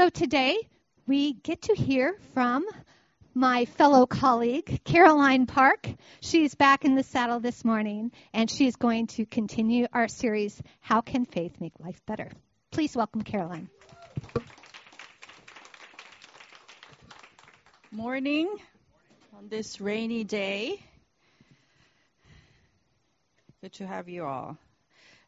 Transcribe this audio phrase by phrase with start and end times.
[0.00, 0.56] So today
[1.06, 2.64] we get to hear from
[3.34, 5.86] my fellow colleague, Caroline Park.
[6.22, 11.02] She's back in the saddle this morning and she's going to continue our series, How
[11.02, 12.30] Can Faith Make Life Better?
[12.70, 13.68] Please welcome Caroline.
[17.92, 18.48] Morning
[19.36, 20.82] on this rainy day.
[23.60, 24.56] Good to have you all.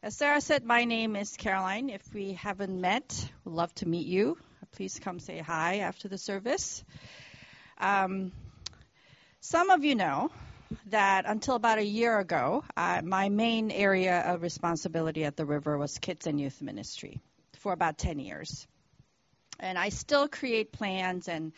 [0.01, 1.91] As Sarah said, my name is Caroline.
[1.91, 4.35] If we haven't met, we'd love to meet you.
[4.73, 6.83] Please come say hi after the service.
[7.77, 8.31] Um,
[9.39, 10.31] some of you know
[10.87, 15.77] that until about a year ago, uh, my main area of responsibility at the river
[15.77, 17.21] was kids and youth ministry
[17.59, 18.65] for about 10 years.
[19.59, 21.53] And I still create plans and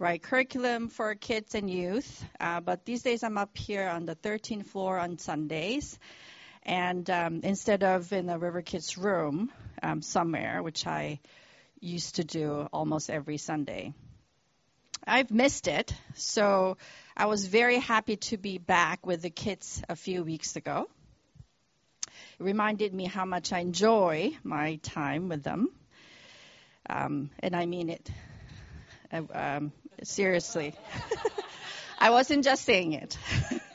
[0.00, 4.16] write curriculum for kids and youth, uh, but these days I'm up here on the
[4.16, 6.00] 13th floor on Sundays.
[6.64, 9.52] And um, instead of in the River Kids room
[9.84, 11.20] um, somewhere, which I
[11.80, 13.92] used to do almost every Sunday.
[15.06, 16.78] I've missed it, so
[17.16, 20.88] I was very happy to be back with the kids a few weeks ago.
[22.38, 25.70] It reminded me how much I enjoy my time with them.
[26.88, 28.10] Um, and I mean it.
[29.12, 29.72] Uh, um,
[30.02, 30.74] seriously.
[31.98, 33.16] I wasn't just saying it.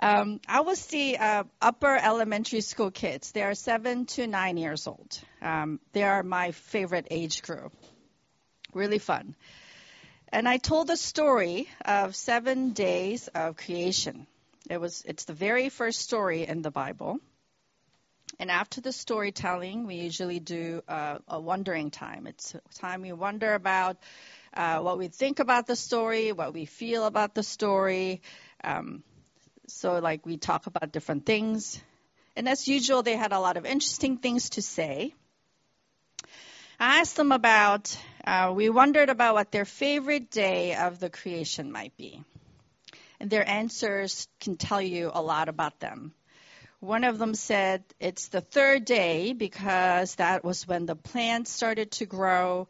[0.00, 3.32] um, I was the uh, upper elementary school kids.
[3.32, 5.18] They are seven to nine years old.
[5.42, 7.72] Um, they are my favorite age group.
[8.72, 9.34] Really fun.
[10.30, 14.26] And I told the story of seven days of creation.
[14.68, 17.18] It was, it's the very first story in the Bible.
[18.38, 22.26] And after the storytelling, we usually do uh, a wondering time.
[22.26, 23.96] It's a time we wonder about
[24.54, 28.22] uh, what we think about the story, what we feel about the story.
[28.62, 29.02] Um,
[29.70, 31.80] so, like, we talk about different things.
[32.36, 35.14] And as usual, they had a lot of interesting things to say.
[36.80, 41.72] I asked them about, uh, we wondered about what their favorite day of the creation
[41.72, 42.22] might be.
[43.20, 46.14] And their answers can tell you a lot about them.
[46.80, 51.90] One of them said it's the third day because that was when the plants started
[51.92, 52.68] to grow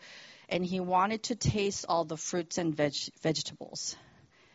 [0.48, 3.94] and he wanted to taste all the fruits and veg- vegetables.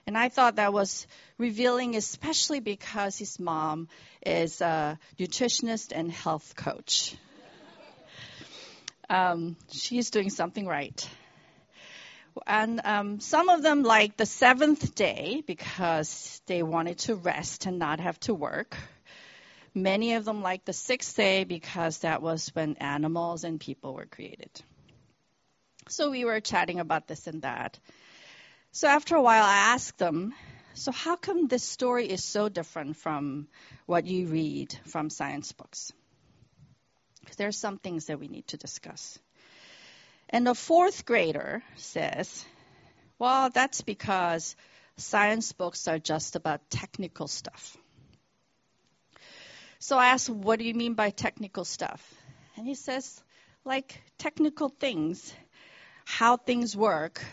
[0.05, 3.87] And I thought that was revealing, especially because his mom
[4.25, 7.15] is a nutritionist and health coach.
[9.09, 11.07] Um, she's doing something right.
[12.47, 17.77] And um, some of them like the seventh day because they wanted to rest and
[17.79, 18.75] not have to work.
[19.75, 24.05] Many of them like the sixth day because that was when animals and people were
[24.05, 24.49] created.
[25.89, 27.79] So we were chatting about this and that.
[28.75, 30.33] So after a while, I asked them,
[30.73, 33.47] So how come this story is so different from
[33.85, 35.93] what you read from science books?
[37.19, 39.19] Because there are some things that we need to discuss.
[40.27, 42.43] And the fourth grader says,
[43.19, 44.55] Well, that's because
[44.97, 47.77] science books are just about technical stuff.
[49.77, 52.01] So I asked, What do you mean by technical stuff?
[52.57, 53.21] And he says,
[53.65, 55.31] Like technical things,
[56.05, 57.23] how things work,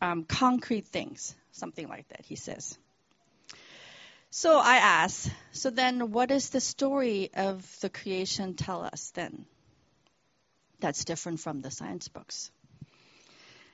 [0.00, 2.78] um, concrete things, something like that, he says.
[4.30, 9.44] So I ask, so then what does the story of the creation tell us then?
[10.78, 12.50] That's different from the science books.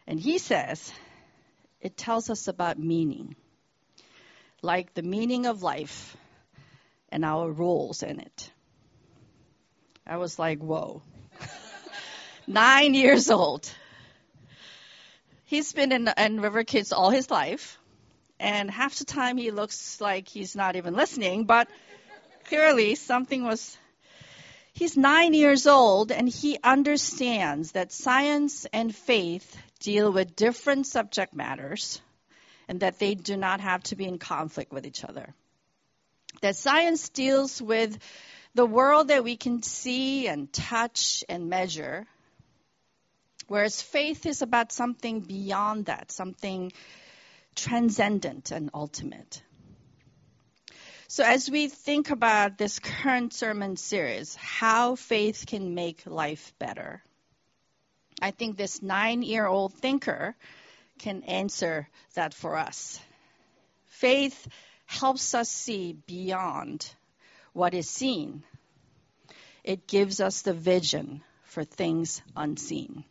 [0.07, 0.93] And he says,
[1.81, 3.37] it tells us about meaning,
[4.63, 6.17] like the meaning of life
[7.11, 8.51] and our roles in it.
[10.07, 11.03] I was like, whoa.
[12.47, 13.71] Nine years old.
[15.47, 17.79] He's been in, in River Kids all his life
[18.41, 21.69] and half the time he looks like he's not even listening, but
[22.49, 23.79] clearly something was.
[24.73, 31.33] He's nine years old and he understands that science and faith deal with different subject
[31.33, 32.01] matters
[32.67, 35.33] and that they do not have to be in conflict with each other.
[36.41, 37.97] That science deals with
[38.57, 42.05] the world that we can see and touch and measure,
[43.49, 46.73] whereas faith is about something beyond that, something
[47.55, 49.43] transcendent and ultimate.
[51.09, 57.03] So, as we think about this current sermon series, how faith can make life better,
[58.21, 60.35] I think this nine year old thinker
[60.99, 62.99] can answer that for us.
[63.87, 64.49] Faith
[64.87, 66.89] helps us see beyond
[67.53, 68.43] what is seen,
[69.65, 73.05] it gives us the vision for things unseen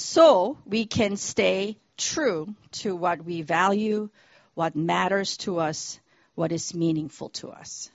[0.00, 4.08] so we can stay true to what we value,
[4.54, 6.00] what matters to us,
[6.34, 7.90] what is meaningful to us.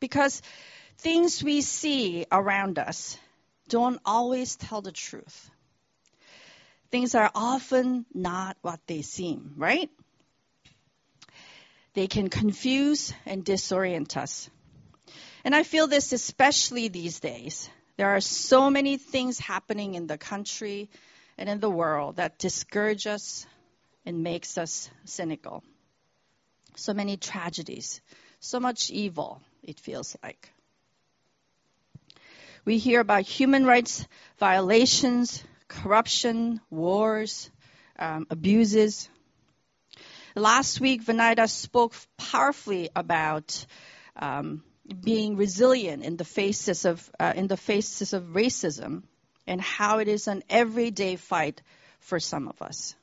[0.00, 0.42] Because
[0.98, 3.16] things we see around us
[3.68, 5.50] don't always tell the truth.
[6.90, 9.90] Things are often not what they seem, right?
[11.94, 14.50] They can confuse and disorient us.
[15.44, 17.70] And I feel this especially these days.
[17.96, 20.90] There are so many things happening in the country
[21.38, 23.46] and in the world that discourage us
[24.04, 25.62] and makes us cynical.
[26.76, 28.02] So many tragedies,
[28.38, 30.50] so much evil, it feels like.
[32.66, 34.06] We hear about human rights
[34.38, 37.50] violations, corruption, wars,
[37.98, 39.08] um, abuses.
[40.34, 43.64] Last week, Venida spoke powerfully about
[44.16, 44.62] um,
[45.02, 49.02] being resilient in the faces of uh, in the faces of racism,
[49.46, 51.62] and how it is an everyday fight
[52.00, 52.94] for some of us,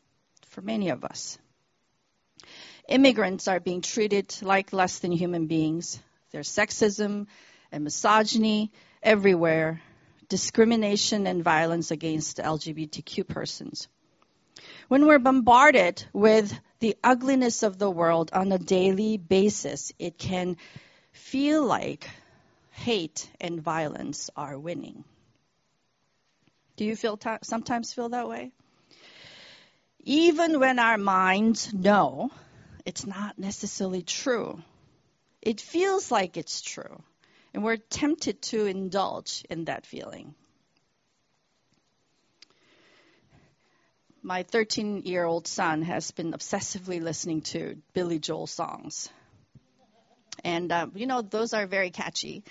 [0.47, 1.37] for many of us.
[2.87, 5.99] Immigrants are being treated like less than human beings.
[6.31, 7.27] There's sexism
[7.71, 8.71] and misogyny
[9.01, 9.81] everywhere,
[10.29, 13.87] discrimination and violence against LGBTQ persons.
[14.87, 20.57] When we're bombarded with the ugliness of the world on a daily basis, it can
[21.13, 22.09] feel like
[22.71, 25.03] hate and violence are winning.
[26.75, 28.51] Do you feel t- sometimes feel that way?
[29.99, 32.31] Even when our minds know
[32.85, 34.61] it's not necessarily true,
[35.41, 37.01] it feels like it's true,
[37.53, 40.33] and we're tempted to indulge in that feeling.
[44.21, 49.09] My 13 year old son has been obsessively listening to Billy Joel songs.
[50.43, 52.43] And, uh, you know, those are very catchy.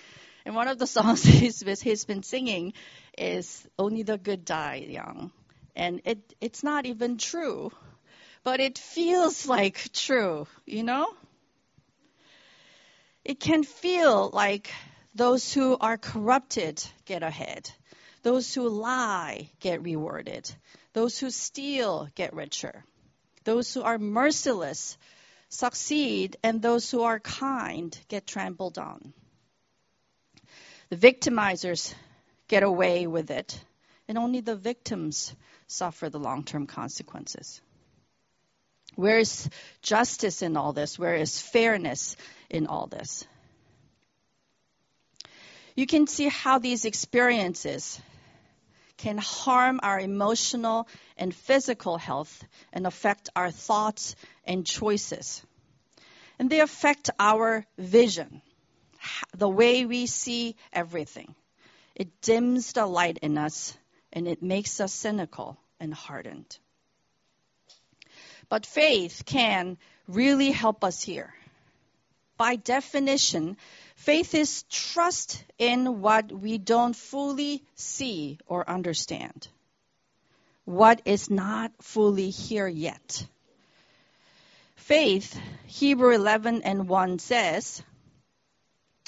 [0.44, 2.72] And one of the songs he's, he's been singing
[3.16, 5.30] is Only the Good Die Young.
[5.74, 7.70] And it, it's not even true,
[8.44, 11.08] but it feels like true, you know?
[13.24, 14.70] It can feel like
[15.14, 17.70] those who are corrupted get ahead.
[18.22, 20.50] Those who lie get rewarded.
[20.92, 22.84] Those who steal get richer.
[23.44, 24.96] Those who are merciless
[25.52, 29.12] succeed, and those who are kind get trampled on.
[30.88, 31.94] The victimizers
[32.48, 33.62] get away with it,
[34.08, 35.34] and only the victims
[35.66, 37.60] suffer the long term consequences.
[38.94, 39.48] Where is
[39.82, 40.98] justice in all this?
[40.98, 42.16] Where is fairness
[42.48, 43.26] in all this?
[45.74, 48.00] You can see how these experiences
[48.98, 55.42] can harm our emotional and physical health and affect our thoughts and choices.
[56.38, 58.42] And they affect our vision,
[59.36, 61.34] the way we see everything.
[61.94, 63.76] It dims the light in us
[64.12, 66.58] and it makes us cynical and hardened.
[68.48, 69.78] But faith can
[70.08, 71.32] really help us here.
[72.36, 73.56] By definition,
[74.02, 79.46] Faith is trust in what we don't fully see or understand,
[80.64, 83.24] what is not fully here yet.
[84.82, 87.84] Faith, Hebrew 11 and 1 says,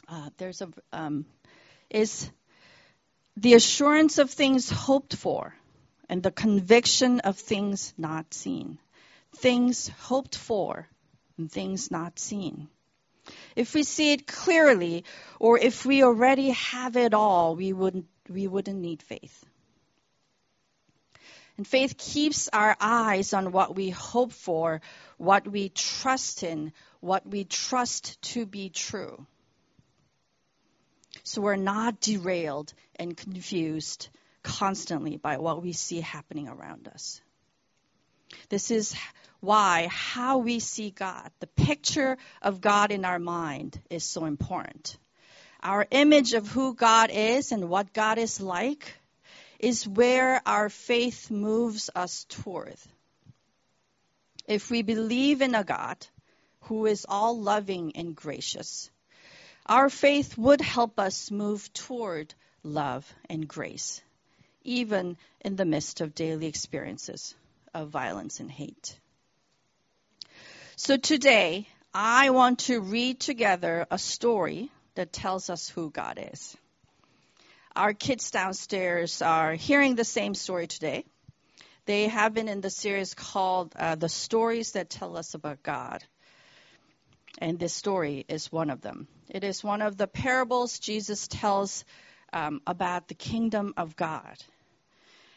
[0.09, 1.26] uh, there's a, um,
[1.91, 2.31] is
[3.37, 5.53] the assurance of things hoped for
[6.09, 8.79] and the conviction of things not seen.
[9.38, 10.88] Things hoped for
[11.38, 12.69] and things not seen.
[13.56, 15.05] If we see it clearly,
[15.41, 19.44] or if we already have it all, we wouldn't, we wouldn't need faith.
[21.56, 24.80] And faith keeps our eyes on what we hope for,
[25.18, 29.26] what we trust in, what we trust to be true.
[31.23, 34.08] So we're not derailed and confused
[34.42, 37.20] constantly by what we see happening around us.
[38.49, 38.94] This is
[39.40, 44.96] why how we see God, the picture of God in our mind, is so important.
[45.62, 48.94] Our image of who God is and what God is like
[49.64, 52.76] is where our faith moves us toward.
[54.47, 55.97] If we believe in a God
[56.64, 58.90] who is all loving and gracious,
[59.64, 64.02] our faith would help us move toward love and grace,
[64.64, 67.35] even in the midst of daily experiences
[67.73, 68.99] of violence and hate.
[70.76, 76.54] So today, I want to read together a story that tells us who God is.
[77.76, 81.04] Our kids downstairs are hearing the same story today.
[81.87, 86.04] They have been in the series called uh, The Stories That Tell Us About God.
[87.38, 89.09] And this story is one of them.
[89.28, 91.85] It is one of the parables Jesus tells
[92.33, 94.37] um, about the kingdom of God.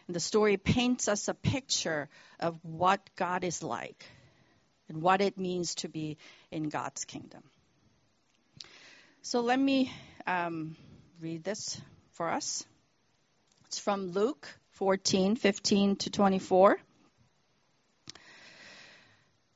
[0.06, 2.08] And the story paints us a picture
[2.40, 4.06] of what God is like
[4.90, 6.18] and what it means to be
[6.52, 7.42] in God's kingdom.
[9.24, 9.92] So let me
[10.28, 10.76] um,
[11.20, 11.82] read this
[12.18, 12.66] for us.
[13.68, 16.80] It's from Luke 14, 15 to 24.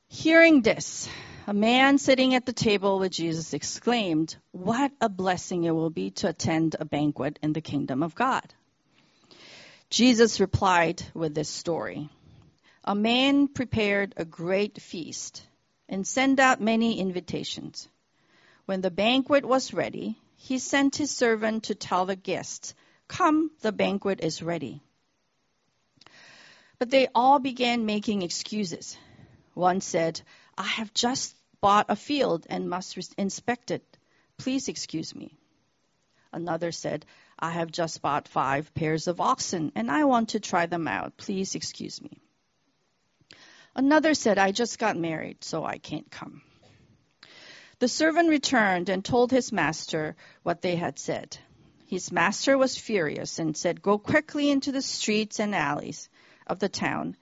[0.06, 1.08] Hearing this,
[1.48, 6.10] a man sitting at the table with Jesus exclaimed, What a blessing it will be
[6.10, 8.54] to attend a banquet in the kingdom of God.
[9.90, 12.10] Jesus replied with this story
[12.84, 15.42] A man prepared a great feast
[15.88, 17.88] and sent out many invitations.
[18.66, 22.74] When the banquet was ready, he sent his servant to tell the guests,
[23.06, 24.82] Come, the banquet is ready.
[26.80, 28.98] But they all began making excuses.
[29.54, 30.20] One said,
[30.58, 33.84] I have just bought a field and must inspect it.
[34.36, 35.38] Please excuse me.
[36.32, 37.06] Another said,
[37.38, 41.16] I have just bought five pairs of oxen and I want to try them out.
[41.16, 42.20] Please excuse me.
[43.76, 46.42] Another said, I just got married, so I can't come.
[47.82, 51.36] The servant returned and told his master what they had said.
[51.88, 56.08] His master was furious and said, Go quickly into the streets and alleys
[56.46, 57.16] of the town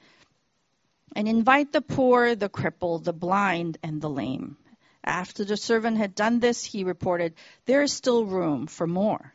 [1.17, 4.59] and invite the poor, the crippled, the blind, and the lame.
[5.03, 7.33] After the servant had done this, he reported,
[7.65, 9.33] There is still room for more.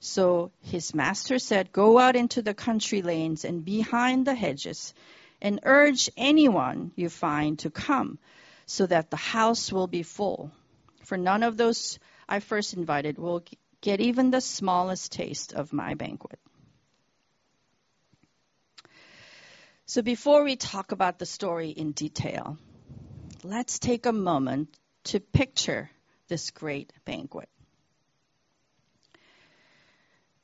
[0.00, 4.92] So his master said, Go out into the country lanes and behind the hedges,
[5.40, 8.18] and urge anyone you find to come,
[8.68, 10.52] so that the house will be full.
[11.04, 11.98] For none of those
[12.28, 13.42] I first invited will
[13.80, 16.38] get even the smallest taste of my banquet.
[19.86, 22.58] So before we talk about the story in detail,
[23.42, 24.68] let's take a moment
[25.04, 25.90] to picture
[26.28, 27.48] this great banquet.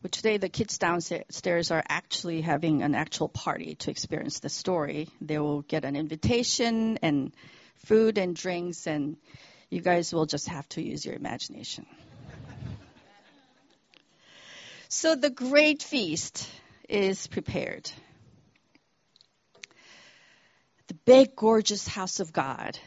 [0.00, 5.08] Which today the kids downstairs are actually having an actual party to experience the story.
[5.20, 7.34] They will get an invitation and
[7.76, 9.16] food and drinks and
[9.70, 11.86] you guys will just have to use your imagination.
[14.88, 16.48] so the great feast
[16.88, 17.90] is prepared
[20.86, 22.78] the big, gorgeous house of God,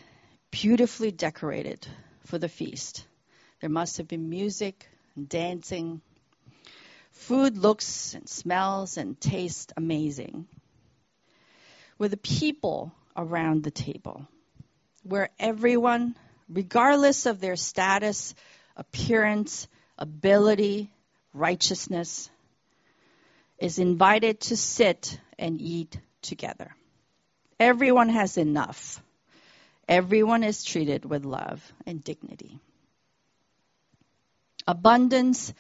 [0.52, 1.88] beautifully decorated
[2.26, 3.06] for the feast.
[3.60, 6.02] There must have been music and dancing.
[7.12, 10.48] Food looks and smells and tastes amazing.
[11.98, 14.28] With the people around the table,
[15.08, 16.16] where everyone,
[16.50, 18.36] regardless of their status,
[18.76, 20.92] appearance, ability,
[21.34, 22.30] righteousness,
[23.58, 26.76] is invited to sit and eat together.
[27.60, 29.02] Everyone has enough.
[29.88, 32.60] Everyone is treated with love and dignity.
[34.68, 35.54] Abundance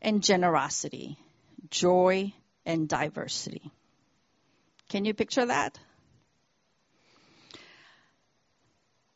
[0.00, 1.18] and generosity,
[1.68, 2.32] joy
[2.64, 3.70] and diversity.
[4.88, 5.78] Can you picture that?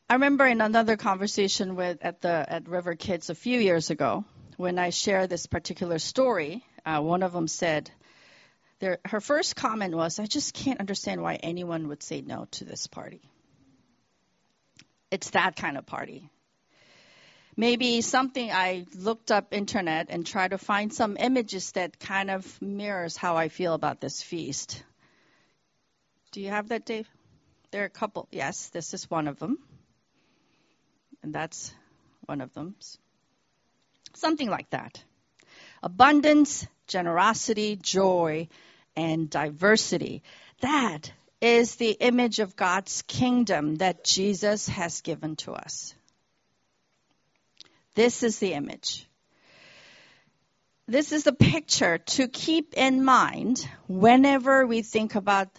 [0.09, 4.23] I remember in another conversation with at the at River Kids a few years ago,
[4.55, 7.91] when I shared this particular story, uh, one of them said,
[8.79, 12.63] there, her first comment was, I just can't understand why anyone would say no to
[12.63, 13.21] this party.
[15.11, 16.29] It's that kind of party.
[17.57, 22.61] Maybe something I looked up internet and tried to find some images that kind of
[22.61, 24.81] mirrors how I feel about this feast.
[26.31, 27.09] Do you have that, Dave?
[27.71, 28.29] There are a couple.
[28.31, 29.57] Yes, this is one of them.
[31.23, 31.73] And that's
[32.25, 32.75] one of them.
[34.13, 35.03] Something like that.
[35.83, 38.47] Abundance, generosity, joy,
[38.95, 40.23] and diversity.
[40.61, 45.93] That is the image of God's kingdom that Jesus has given to us.
[47.93, 49.07] This is the image.
[50.87, 55.49] This is the picture to keep in mind whenever we think about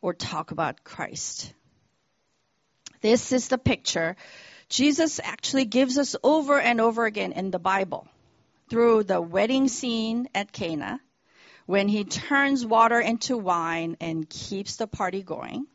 [0.00, 1.52] or talk about Christ.
[3.00, 4.16] This is the picture
[4.68, 8.08] Jesus actually gives us over and over again in the Bible.
[8.68, 11.00] Through the wedding scene at Cana,
[11.66, 15.66] when he turns water into wine and keeps the party going,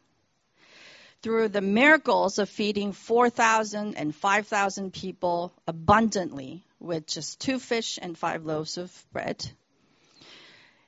[1.22, 8.18] through the miracles of feeding 4,000 and 5,000 people abundantly with just two fish and
[8.18, 9.50] five loaves of bread,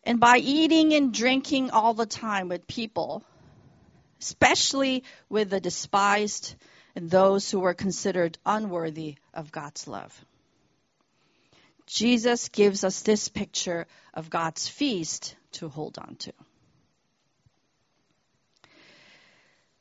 [0.04, 3.24] and by eating and drinking all the time with people,
[4.20, 6.56] especially with the despised
[6.96, 10.14] and those who were considered unworthy of God's love.
[11.86, 16.34] Jesus gives us this picture of God's feast to hold on to.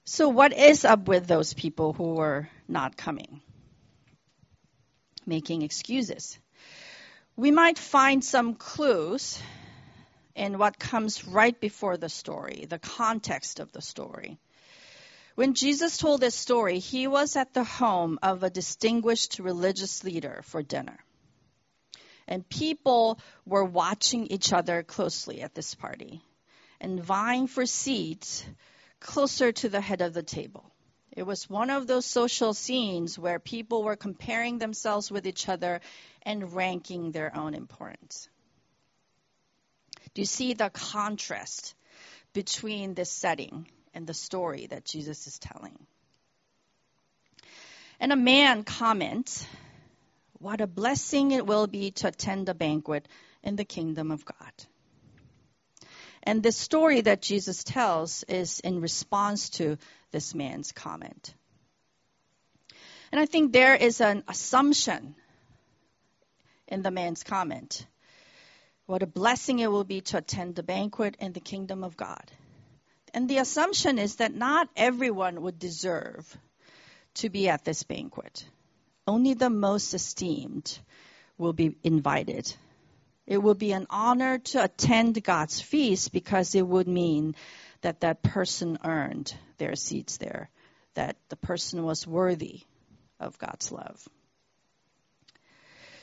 [0.04, 3.40] So, what is up with those people who were not coming?
[5.24, 6.38] Making excuses.
[7.36, 9.40] We might find some clues
[10.34, 14.38] in what comes right before the story, the context of the story.
[15.34, 20.42] When Jesus told this story, he was at the home of a distinguished religious leader
[20.44, 20.98] for dinner.
[22.28, 26.22] And people were watching each other closely at this party
[26.80, 28.44] and vying for seats
[29.00, 30.70] closer to the head of the table.
[31.10, 35.80] It was one of those social scenes where people were comparing themselves with each other
[36.22, 38.28] and ranking their own importance.
[40.14, 41.74] Do you see the contrast
[42.32, 45.78] between this setting and the story that Jesus is telling?
[48.00, 49.46] And a man comments,
[50.38, 53.06] What a blessing it will be to attend a banquet
[53.42, 54.52] in the kingdom of God.
[56.22, 59.76] And the story that Jesus tells is in response to
[60.12, 61.34] this man's comment.
[63.10, 65.14] And I think there is an assumption
[66.68, 67.86] in the man's comment.
[68.86, 72.30] What a blessing it will be to attend the banquet in the kingdom of God.
[73.14, 76.36] And the assumption is that not everyone would deserve
[77.14, 78.44] to be at this banquet.
[79.06, 80.78] Only the most esteemed
[81.36, 82.52] will be invited.
[83.26, 87.34] It will be an honor to attend God's feast because it would mean
[87.82, 90.50] that that person earned their seats there,
[90.94, 92.62] that the person was worthy
[93.20, 94.08] of God's love.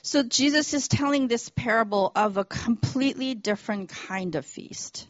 [0.01, 5.08] So Jesus is telling this parable of a completely different kind of feast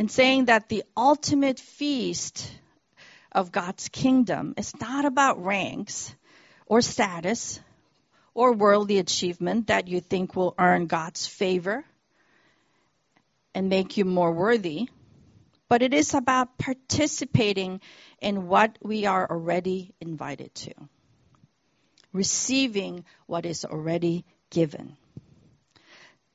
[0.00, 2.50] and saying that the ultimate feast
[3.32, 6.14] of God's kingdom is not about ranks
[6.64, 7.60] or status
[8.32, 11.84] or worldly achievement that you think will earn God's favor
[13.54, 14.88] and make you more worthy,
[15.68, 17.82] but it is about participating
[18.22, 20.72] in what we are already invited to,
[22.14, 24.96] receiving what is already given.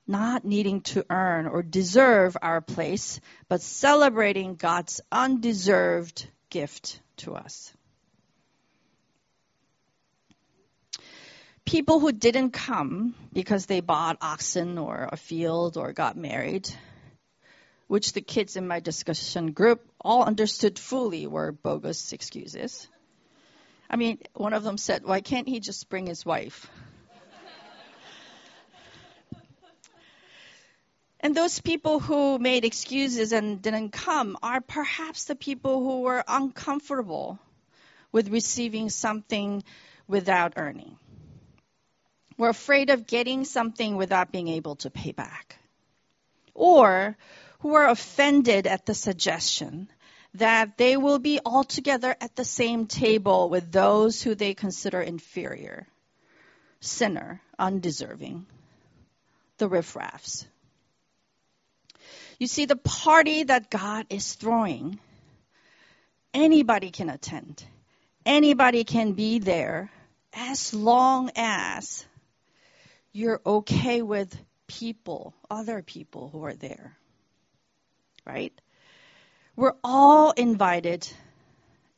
[0.07, 3.19] Not needing to earn or deserve our place,
[3.49, 7.73] but celebrating God's undeserved gift to us.
[11.65, 16.69] People who didn't come because they bought oxen or a field or got married,
[17.87, 22.87] which the kids in my discussion group all understood fully were bogus excuses.
[23.89, 26.69] I mean, one of them said, Why can't he just bring his wife?
[31.19, 36.23] And those people who made excuses and didn't come are perhaps the people who were
[36.27, 37.39] uncomfortable
[38.11, 39.63] with receiving something
[40.07, 40.97] without earning.
[42.37, 45.57] We're afraid of getting something without being able to pay back.
[46.53, 47.17] Or
[47.59, 49.89] who are offended at the suggestion
[50.35, 55.01] that they will be all together at the same table with those who they consider
[55.01, 55.87] inferior,
[56.81, 58.45] sinner, undeserving,
[59.57, 60.45] the riffraffs.
[62.37, 64.99] You see, the party that God is throwing,
[66.33, 67.63] anybody can attend.
[68.25, 69.91] Anybody can be there
[70.33, 72.05] as long as
[73.13, 74.35] you're okay with
[74.67, 76.97] people, other people who are there.
[78.25, 78.53] Right?
[79.55, 81.07] We're all invited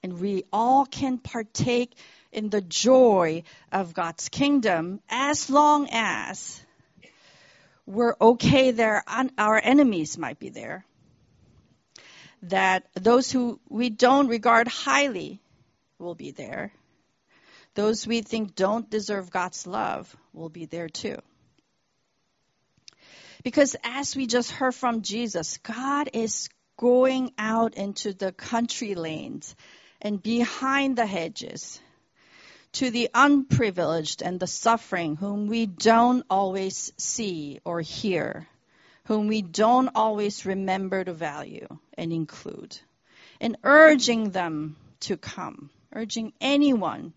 [0.04, 1.98] and we all can partake
[2.32, 6.62] in the joy of God's kingdom as long as
[7.88, 9.04] we're okay there,
[9.38, 10.86] our enemies might be there.
[12.44, 15.42] That those who we don't regard highly
[15.98, 16.72] will be there.
[17.74, 21.18] Those we think don't deserve God's love will be there too.
[23.44, 29.56] Because as we just heard from Jesus, God is going out into the country lanes
[30.02, 31.80] and behind the hedges
[32.78, 38.48] to the unprivileged and the suffering whom we don't always see or hear,
[39.06, 42.78] whom we don't always remember to value and include,
[43.42, 47.14] and urging them to come, urging anyone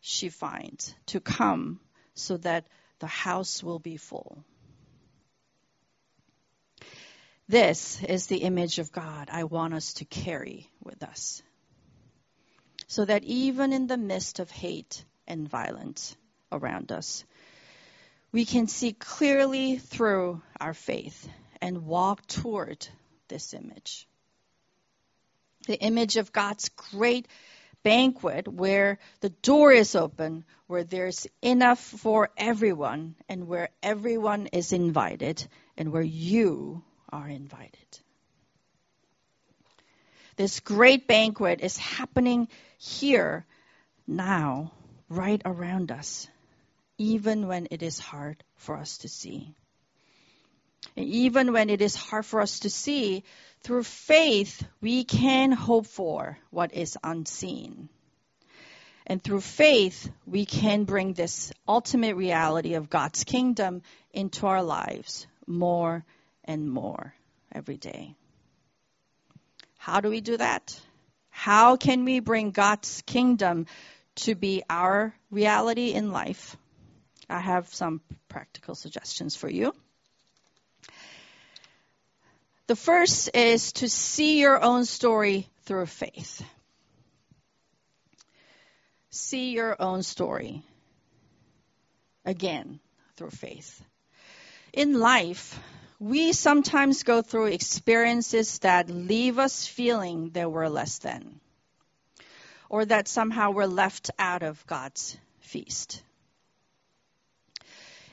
[0.00, 1.80] she finds to come
[2.14, 2.64] so that
[3.00, 4.44] the house will be full.
[7.48, 11.42] This is the image of God I want us to carry with us
[12.86, 16.16] so that even in the midst of hate and violence
[16.52, 17.24] around us,
[18.32, 21.28] we can see clearly through our faith
[21.60, 22.86] and walk toward
[23.28, 24.06] this image.
[25.66, 27.26] The image of God's great
[27.82, 34.72] banquet where the door is open, where there's enough for everyone, and where everyone is
[34.72, 35.46] invited,
[35.76, 38.00] and where you are invited.
[40.36, 43.46] This great banquet is happening here,
[44.06, 44.72] now,
[45.08, 46.28] right around us,
[46.98, 49.54] even when it is hard for us to see.
[50.94, 53.24] And even when it is hard for us to see,
[53.62, 57.88] through faith, we can hope for what is unseen.
[59.06, 65.26] And through faith, we can bring this ultimate reality of God's kingdom into our lives
[65.46, 66.04] more
[66.44, 67.14] and more
[67.52, 68.16] every day.
[69.86, 70.76] How do we do that?
[71.30, 73.66] How can we bring God's kingdom
[74.16, 76.56] to be our reality in life?
[77.30, 79.72] I have some practical suggestions for you.
[82.66, 86.44] The first is to see your own story through faith.
[89.10, 90.64] See your own story
[92.24, 92.80] again
[93.16, 93.80] through faith.
[94.72, 95.56] In life,
[95.98, 101.40] we sometimes go through experiences that leave us feeling that we're less than,
[102.68, 106.02] or that somehow we're left out of God's feast.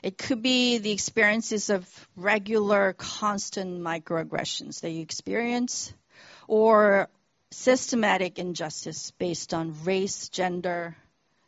[0.02, 5.92] It could be the experiences of regular, constant microaggressions that you experience,
[6.46, 7.08] or
[7.50, 10.96] systematic injustice based on race, gender,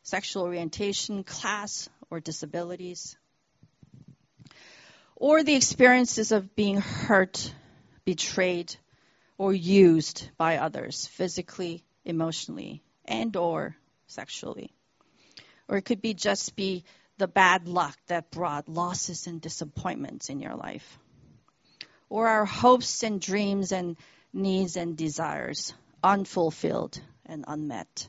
[0.02, 3.16] sexual orientation, class, or disabilities.
[5.16, 7.52] Or the experiences of being hurt,
[8.04, 8.76] betrayed,
[9.38, 13.76] or used by others physically, emotionally, and or
[14.06, 14.70] sexually.
[15.68, 16.84] Or it could be just be
[17.18, 20.98] the bad luck that brought losses and disappointments in your life,
[22.10, 23.96] or our hopes and dreams and
[24.34, 25.72] needs and desires
[26.04, 28.08] unfulfilled and unmet.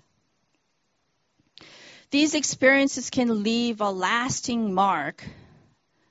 [2.12, 5.24] These experiences can leave a lasting mark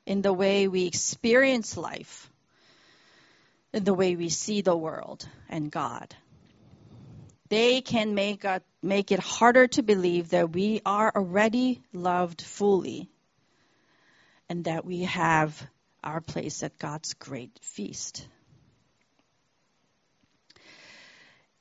[0.06, 2.30] in the way we experience life,
[3.72, 6.14] in the way we see the world and God.
[7.48, 13.08] They can make, a, make it harder to believe that we are already loved fully
[14.48, 15.60] and that we have
[16.02, 18.26] our place at God's great feast.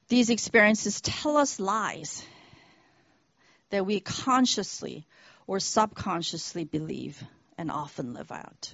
[0.08, 2.23] These experiences tell us lies
[3.71, 5.05] that we consciously
[5.47, 7.23] or subconsciously believe
[7.57, 8.73] and often live out.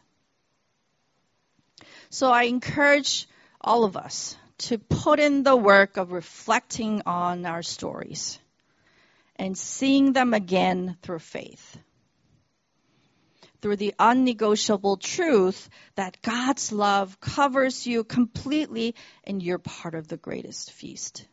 [2.10, 3.28] So I encourage
[3.60, 8.40] all of us to put in the work of reflecting on our stories
[9.38, 11.78] and seeing them again through faith.
[13.62, 20.18] Through the unnegotiable truth that God's love covers you completely and you're part of the
[20.18, 21.26] greatest feast.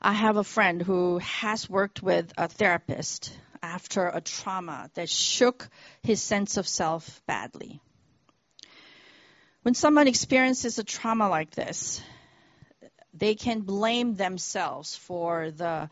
[0.00, 5.68] I have a friend who has worked with a therapist after a trauma that shook
[6.02, 7.80] his sense of self badly.
[9.62, 12.02] When someone experiences a trauma like this,
[13.14, 15.88] they can blame themselves for the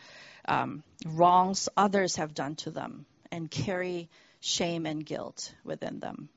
[0.46, 4.08] um, wrongs others have done to them and carry
[4.40, 6.28] shame and guilt within them.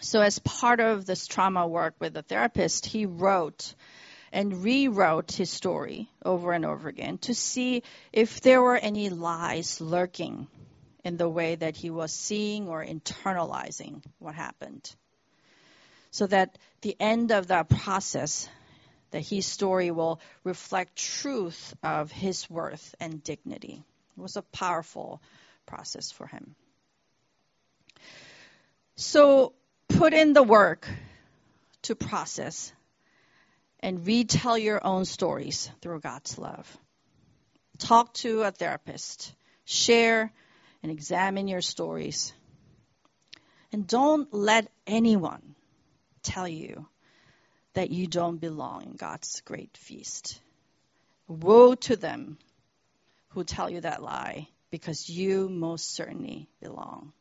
[0.00, 3.74] So, as part of this trauma work with the therapist, he wrote
[4.32, 9.80] and rewrote his story over and over again to see if there were any lies
[9.80, 10.46] lurking
[11.04, 14.94] in the way that he was seeing or internalizing what happened
[16.10, 18.48] so that the end of that process,
[19.10, 23.82] that his story will reflect truth of his worth and dignity.
[24.16, 25.22] It was a powerful
[25.66, 26.54] process for him.
[28.96, 29.54] So
[29.88, 30.88] put in the work
[31.82, 32.72] to process
[33.80, 36.78] and retell your own stories through God's love.
[37.78, 39.32] Talk to a therapist.
[39.64, 40.32] Share
[40.82, 42.32] and examine your stories.
[43.72, 45.54] And don't let anyone
[46.22, 46.86] tell you
[47.74, 50.40] that you don't belong in God's great feast.
[51.28, 52.38] Woe to them
[53.28, 57.12] who tell you that lie, because you most certainly belong.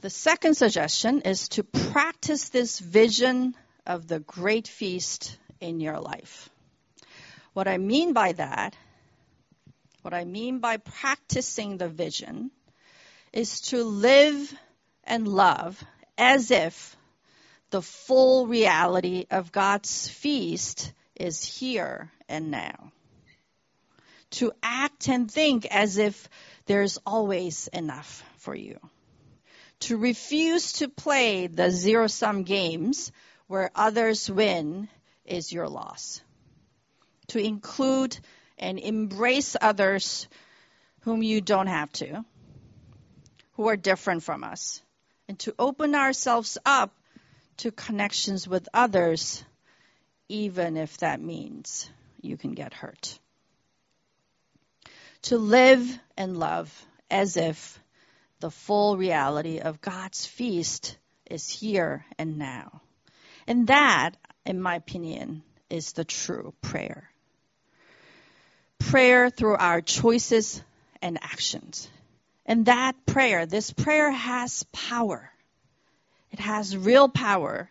[0.00, 3.54] The second suggestion is to practice this vision
[3.86, 6.50] of the great feast in your life.
[7.54, 8.76] What I mean by that,
[10.02, 12.50] what I mean by practicing the vision,
[13.32, 14.54] is to live
[15.04, 15.82] and love
[16.18, 16.94] as if
[17.70, 22.92] the full reality of God's feast is here and now.
[24.32, 26.28] To act and think as if
[26.66, 28.78] there's always enough for you.
[29.80, 33.12] To refuse to play the zero sum games
[33.46, 34.88] where others win
[35.24, 36.20] is your loss.
[37.28, 38.18] To include
[38.58, 40.28] and embrace others
[41.02, 42.24] whom you don't have to,
[43.52, 44.82] who are different from us
[45.28, 46.92] and to open ourselves up
[47.58, 49.44] to connections with others,
[50.28, 51.88] even if that means
[52.20, 53.18] you can get hurt.
[55.22, 56.72] To live and love
[57.10, 57.80] as if
[58.40, 60.96] the full reality of God's feast
[61.30, 62.80] is here and now.
[63.46, 64.12] And that,
[64.44, 67.10] in my opinion, is the true prayer.
[68.78, 70.62] Prayer through our choices
[71.00, 71.88] and actions.
[72.44, 75.30] And that prayer, this prayer has power.
[76.30, 77.68] It has real power.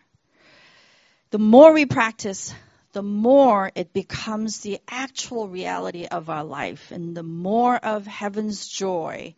[1.30, 2.54] The more we practice,
[2.92, 8.66] the more it becomes the actual reality of our life, and the more of heaven's
[8.66, 9.34] joy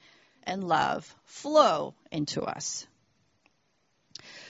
[0.49, 2.87] and love flow into us.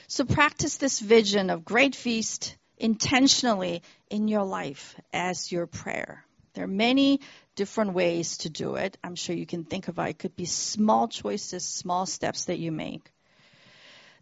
[0.06, 6.24] So practice this vision of great feast intentionally in your life as your prayer.
[6.54, 7.20] There are many
[7.56, 8.96] different ways to do it.
[9.04, 10.08] I'm sure you can think of it.
[10.08, 13.10] It could be small choices, small steps that you make.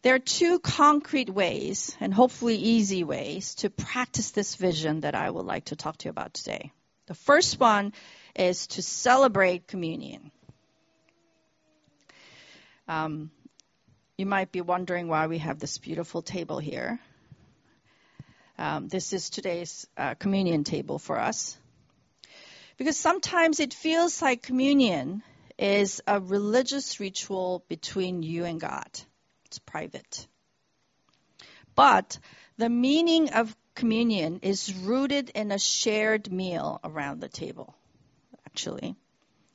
[0.02, 5.28] There are two concrete ways, and hopefully easy ways, to practice this vision that I
[5.30, 6.72] would like to talk to you about today.
[7.06, 7.92] The first one
[8.34, 10.30] is to celebrate communion.
[12.88, 13.30] Um,
[14.16, 17.00] you might be wondering why we have this beautiful table here.
[18.58, 21.58] Um, this is today's uh, communion table for us.
[22.78, 25.22] Because sometimes it feels like communion
[25.58, 28.88] is a religious ritual between you and God.
[29.46, 30.26] It's private.
[31.74, 32.18] But
[32.56, 37.74] the meaning of communion is rooted in a shared meal around the table,
[38.46, 38.96] actually.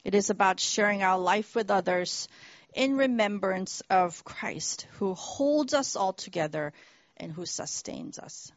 [0.04, 2.28] It is about sharing our life with others
[2.74, 6.74] in remembrance of Christ, who holds us all together
[7.18, 8.52] and who sustains us.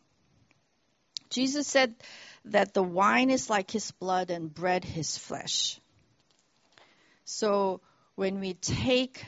[1.31, 1.95] Jesus said
[2.47, 5.81] that the wine is like his blood and bread his flesh.
[7.25, 7.81] So
[8.15, 9.25] when we take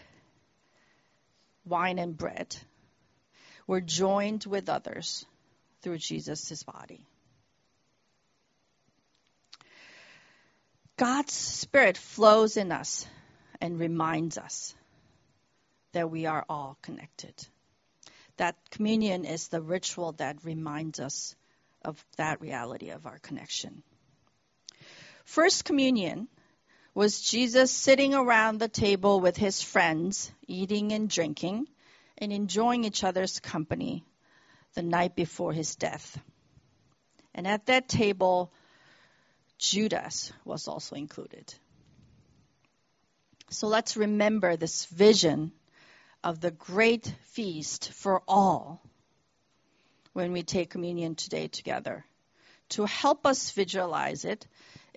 [1.65, 2.57] wine and bread,
[3.67, 5.27] we're joined with others
[5.83, 7.05] through Jesus' body.
[10.97, 13.05] God's Spirit flows in us
[13.61, 14.76] and reminds us
[15.97, 17.35] that we are all connected.
[18.37, 21.35] That communion is the ritual that reminds us
[21.83, 23.83] of that reality of our connection.
[25.25, 26.29] First communion
[26.93, 31.67] was Jesus sitting around the table with his friends, eating and drinking,
[32.19, 34.05] and enjoying each other's company
[34.75, 36.21] the night before his death.
[37.35, 38.53] And at that table,
[39.59, 41.55] Judas was also included.
[43.49, 45.53] So let's remember this vision
[46.23, 48.83] of the great feast for all
[50.13, 52.05] when we take communion today together.
[52.71, 54.47] To help us visualize it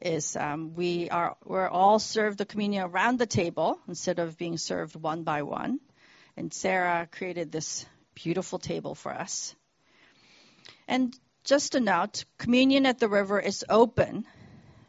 [0.02, 4.58] is um, we are we're all served the communion around the table instead of being
[4.58, 5.80] served one by one.
[6.38, 9.54] And Sarah created this beautiful table for us.
[10.88, 14.26] And just a note, communion at the river is open,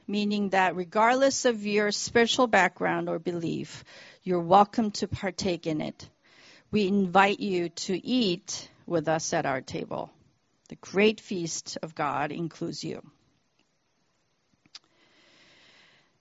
[0.07, 3.85] meaning that regardless of your spiritual background or belief,
[4.23, 6.09] you're welcome to partake in it.
[6.73, 10.11] We invite you to eat with us at our table.
[10.69, 13.03] The great feast of God includes you.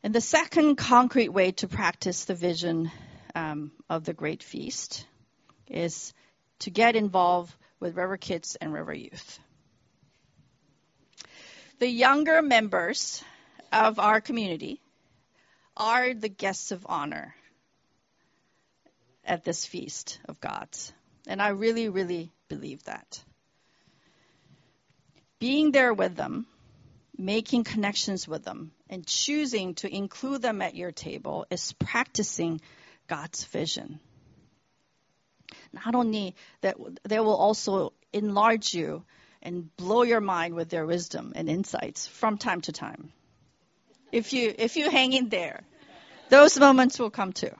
[0.01, 2.89] And the second concrete way to practice the vision
[3.35, 5.05] um, of the great feast
[5.67, 6.13] is
[6.59, 9.39] to get involved with River Kids and River Youth.
[11.77, 13.23] The younger members
[13.71, 14.81] of our community
[15.77, 17.35] are the guests of honor
[19.23, 20.93] at this feast of God's.
[21.27, 23.23] And I really, really believe that
[25.39, 26.45] being there with them,
[27.17, 32.61] making connections with them, and choosing to include them at your table is practicing
[33.07, 33.99] God's vision.
[35.71, 39.03] Not only that, they will also enlarge you
[39.41, 43.11] and blow your mind with their wisdom and insights from time to time.
[44.11, 45.61] If you if you hang in there,
[46.29, 47.55] those moments will come too.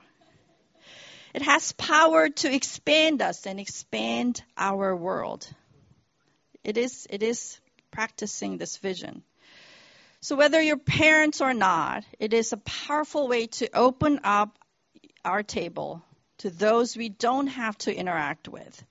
[1.32, 5.48] It has power to expand us and expand our world.
[6.64, 7.58] It is it is
[7.90, 9.22] practicing this vision.
[10.20, 14.58] So, whether you're parents or not, it is a powerful way to open up
[15.24, 16.02] our table
[16.38, 18.84] to those we don't have to interact with,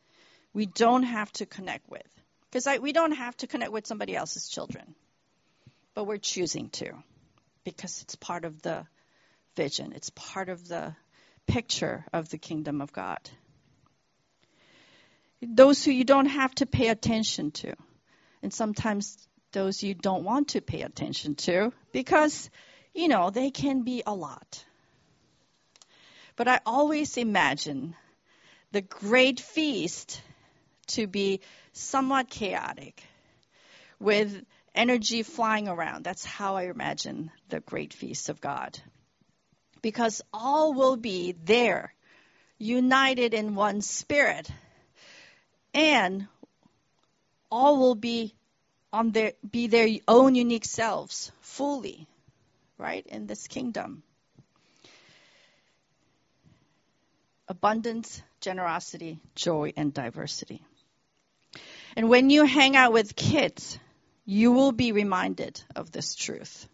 [0.53, 2.07] we don't have to connect with.
[2.51, 4.95] Because we don't have to connect with somebody else's children,
[5.93, 6.93] but we're choosing to
[7.63, 8.87] because it's part of the
[9.55, 10.95] vision, it's part of the
[11.49, 13.19] picture of the kingdom of God.
[15.41, 17.73] Those who you don't have to pay attention to
[18.41, 19.17] and sometimes
[19.51, 22.49] those you don't want to pay attention to because,
[22.93, 24.63] you know, they can be a lot.
[26.35, 27.95] But I always imagine
[28.71, 30.21] the great feast
[30.87, 31.41] to be
[31.73, 33.03] somewhat chaotic
[33.99, 36.03] with energy flying around.
[36.03, 38.79] That's how I imagine the great feast of God.
[39.81, 41.93] Because all will be there,
[42.57, 44.49] united in one spirit,
[45.73, 46.27] and
[47.51, 48.35] all will be
[48.91, 52.07] on their be their own unique selves fully,
[52.77, 54.03] right, in this kingdom.
[57.47, 60.61] Abundance, generosity, joy, and diversity.
[61.95, 63.79] And when you hang out with kids,
[64.25, 66.67] you will be reminded of this truth.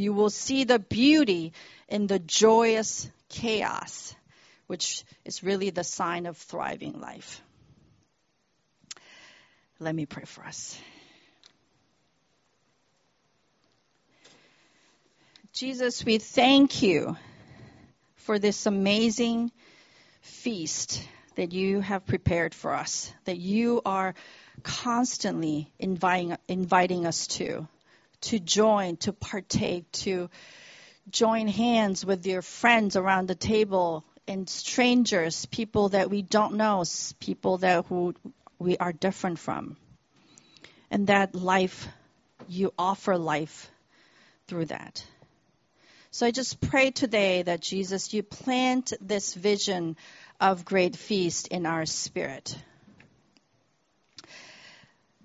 [0.00, 1.52] You will see the beauty
[1.86, 4.14] in the joyous chaos,
[4.66, 7.42] which is really the sign of thriving life.
[9.78, 10.78] Let me pray for us.
[15.52, 17.18] Jesus, we thank you
[18.16, 19.52] for this amazing
[20.22, 24.14] feast that you have prepared for us, that you are
[24.62, 27.68] constantly inviting, inviting us to,
[28.22, 30.28] to join, to partake, to
[31.10, 36.84] join hands with your friends around the table and strangers, people that we don't know,
[37.18, 38.14] people that who
[38.58, 39.76] we are different from.
[40.90, 41.88] And that life,
[42.48, 43.70] you offer life
[44.46, 45.04] through that.
[46.10, 49.96] So I just pray today that Jesus, you plant this vision
[50.40, 52.56] of great feast in our spirit.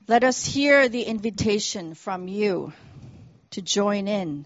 [0.07, 2.73] Let us hear the invitation from you
[3.51, 4.45] to join in.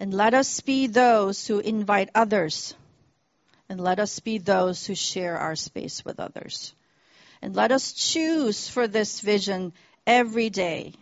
[0.00, 2.74] And let us be those who invite others.
[3.68, 6.74] And let us be those who share our space with others.
[7.40, 9.72] And let us choose for this vision
[10.08, 10.94] every day,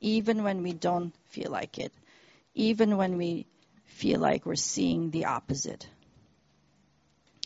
[0.00, 1.92] even when we don't feel like it,
[2.54, 3.46] even when we
[3.86, 5.88] feel like we're seeing the opposite.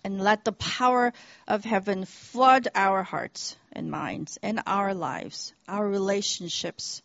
[0.02, 1.12] And let the power
[1.46, 7.02] of heaven flood our hearts and minds and our lives, our relationships.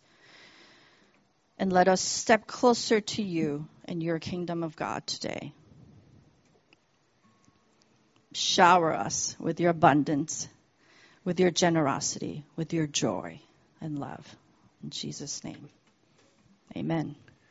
[1.58, 5.54] And let us step closer to you and your kingdom of God today.
[8.34, 10.48] Shower us with your abundance,
[11.24, 13.40] with your generosity, with your joy
[13.80, 14.36] and love.
[14.84, 15.70] In Jesus' name,
[16.76, 17.16] amen.